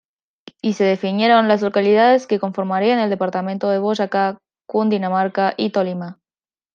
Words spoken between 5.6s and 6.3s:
Tolima.